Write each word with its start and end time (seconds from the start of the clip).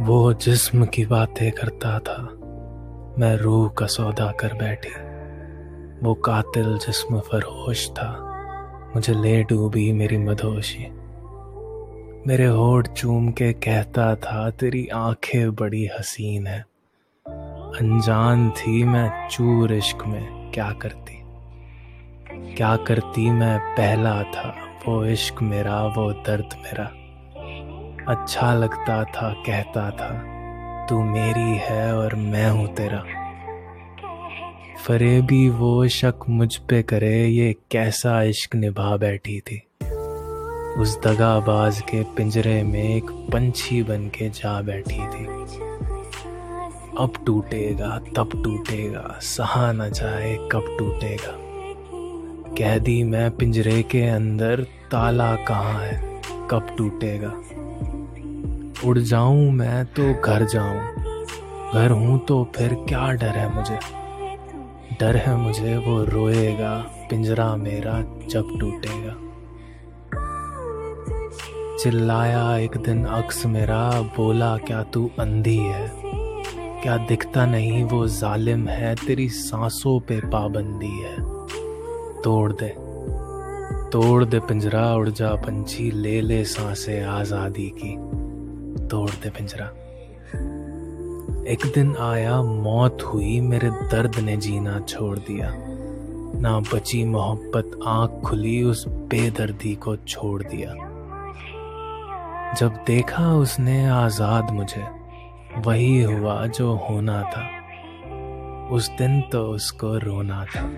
वो 0.00 0.32
जिस्म 0.32 0.86
की 0.86 1.06
बातें 1.06 1.52
करता 1.52 1.98
था। 1.98 2.22
मैं 3.18 3.36
रूह 3.36 3.68
का 3.68 3.86
सौदा 3.86 4.32
कर 4.32 4.54
बैठी। 4.54 5.12
वो 6.06 6.14
कातिल 6.14 6.78
जिस्म 6.78 7.20
फरोश 7.20 7.90
था। 7.90 8.28
मुझे 8.94 9.14
ले 9.14 9.42
डूबी 9.42 9.92
मेरी 9.92 10.18
मधोशी 10.18 11.02
मेरे 12.26 12.44
होठ 12.44 12.88
चूम 12.88 13.30
के 13.30 13.52
कहता 13.52 14.14
था, 14.14 14.50
तेरी 14.50 14.88
आँखें 14.88 15.54
बड़ी 15.54 15.86
हसीन 15.86 16.46
है। 16.46 16.66
अनजान 17.28 18.50
थी 18.50 18.84
मैं 18.84 19.28
चूर 19.28 19.72
इश्क 19.72 20.06
में। 20.06 20.52
क्या 20.52 20.70
करती? 20.70 21.22
क्या 22.54 22.76
करती 22.76 23.30
मैं? 23.30 23.58
पहला 23.58 24.22
था 24.22 24.54
वो 24.86 25.04
इश्क 25.04 25.42
मेरा, 25.42 25.86
वो 25.86 26.12
दर्द 26.12 26.48
मेरा। 26.56 26.90
अच्छा 28.08 28.54
लगता 28.54 29.04
था, 29.04 29.32
कहता 29.32 29.90
था, 29.90 30.08
तू 30.86 31.02
मेरी 31.02 31.58
है 31.58 31.96
और 31.96 32.14
मैं 32.14 32.50
हूँ 32.50 32.66
तेरा। 32.74 33.04
फरेबी 34.86 35.48
वो 35.48 35.88
शक 35.88 36.14
मुझ 36.28 36.56
पे 36.56 36.82
करे, 36.82 37.26
ये 37.26 37.56
कैसा 37.70 38.22
इश्क 38.22 38.54
निभा 38.54 38.96
बैठी 38.96 39.40
थी। 39.40 39.62
उस 40.78 40.98
दगाबाज 41.06 41.80
के 41.80 42.02
पिंजरे 42.02 42.62
में 42.62 42.96
एक 42.96 43.10
पंछी 43.32 43.82
बन 43.82 44.08
के 44.08 44.28
जा 44.28 44.62
बैठी 44.62 44.98
थी। 44.98 45.24
अब 46.98 47.12
टूटेगा, 47.26 47.98
तब 47.98 48.30
टूटेगा, 48.44 49.18
सहा 49.20 49.72
न 49.72 49.90
जाए, 49.90 50.48
कब 50.52 50.76
टूटेगा। 50.78 51.38
कह 52.58 52.78
दी 52.78 53.02
मैं 53.02 53.30
पिंजरे 53.30 53.82
के 53.82 54.02
अंदर, 54.02 54.60
ताला 54.62 55.36
कहाँ 55.36 55.80
है, 55.80 56.20
कब 56.50 56.74
टूटेगा। 56.78 57.32
उड़ 58.84 58.98
जाऊँ 58.98 59.50
मैं 59.52 59.84
तो 59.84 60.14
घर 60.20 60.44
जाऊँ। 60.44 60.80
घर 61.72 61.90
हूँ 61.90 62.18
तो 62.18 62.52
फिर 62.56 62.74
क्या 62.74 63.12
डर 63.12 63.36
है 63.36 63.54
मुझे? 63.54 63.78
डर 65.00 65.16
है 65.16 65.36
मुझे 65.36 65.76
वो 65.76 66.04
रोएगा, 66.04 66.78
पिंजरा 67.10 67.56
मेरा 67.56 67.92
जब 68.30 68.48
टूटेगा। 68.60 69.16
चिल्लाया 71.78 72.56
एक 72.56 72.76
दिन 72.76 73.04
अक्स 73.04 73.46
मेरा, 73.46 74.00
बोला, 74.16 74.56
क्या 74.56 74.82
तू 74.82 75.10
अंधी 75.18 75.56
है? 75.56 75.90
क्या 76.82 76.96
दिखता 76.96 77.46
नहीं 77.46 77.84
वो 77.84 78.06
जालिम 78.06 78.68
है? 78.68 78.94
तेरी 78.94 79.28
सांसों 79.28 80.00
पे 80.00 80.20
पाबंदी 80.20 81.02
है। 81.02 81.16
तोड़ 82.22 82.52
दे 82.52 82.74
तोड़ 83.90 84.24
दे 84.24 84.40
पिंजरा, 84.40 84.94
उड़ 84.94 85.08
जा 85.08 85.28
पंछी, 85.28 85.90
ले 85.90 86.20
ले 86.20 86.44
साँसें 86.44 87.04
आज़ादी 87.04 87.72
की। 87.78 87.96
तोड़ 88.92 89.10
दे 89.10 89.30
पिंजरा। 89.30 89.66
एक 91.52 91.72
दिन 91.74 91.96
आया, 91.96 92.42
मौत 92.42 92.98
हुई, 93.02 93.40
मेरे 93.40 93.70
दर्द 93.70 94.16
ने 94.16 94.36
जीना 94.36 94.80
छोड़ 94.80 95.18
दिया। 95.18 95.52
ना 96.40 96.60
बची 96.60 97.04
मोहब्बत, 97.04 97.78
आँख 97.86 98.10
खुली, 98.10 98.62
उस 98.62 98.88
बेदर्दी 98.88 99.74
को 99.74 99.96
छोड़ 99.96 100.42
दिया। 100.42 100.74
जब 102.54 102.84
देखा 102.86 103.34
उसने 103.34 103.88
आज़ाद 103.88 104.50
मुझे, 104.50 104.84
वही 105.58 106.02
हुआ 106.02 106.46
जो 106.46 106.74
होना 106.74 107.22
था। 107.22 107.48
उस 108.68 108.90
दिन 108.90 109.20
तो 109.20 109.46
उसको 109.46 109.98
रोना 109.98 110.44
था। 110.44 110.70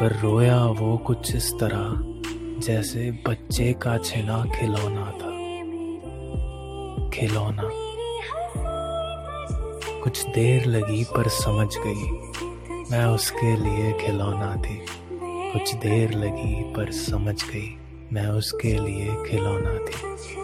पर 0.00 0.20
रोया 0.22 0.64
वो 0.64 0.96
कुछ 0.96 1.36
इस 1.36 1.52
तरह, 1.60 1.94
जैसे 2.60 3.10
बच्चे 3.28 3.72
का 3.72 3.98
छिना 3.98 4.44
खिलौना 4.44 5.10
था। 5.10 5.31
खिलौना। 7.14 7.68
कुछ 10.02 10.22
देर 10.26 10.66
लगी 10.66 11.04
पर 11.04 11.28
समझ 11.28 11.68
गई, 11.76 12.10
मैं 12.90 13.04
उसके 13.04 13.56
लिए 13.56 13.92
खिलौना 13.92 14.54
थी। 14.56 14.78
कुछ 15.52 15.74
देर 15.74 16.14
लगी 16.14 16.62
पर 16.74 16.90
समझ 16.92 17.42
गई, 17.44 17.76
मैं 18.12 18.26
उसके 18.28 18.78
लिए 18.78 19.14
खिलौना 19.26 19.74
थी। 19.78 20.41